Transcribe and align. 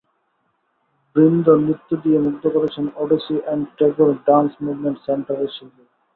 বৃন্দ 1.15 1.45
নৃত্য 1.57 1.89
দিয়ে 2.03 2.19
মুগ্ধ 2.19 2.43
করেছেন 2.47 2.85
Odissi 2.95 3.35
and 3.41 3.63
Tagore 3.77 4.11
dance 4.27 4.51
movement 4.61 4.97
সেন্টারের 5.05 5.49
শিল্পীরা। 5.55 5.91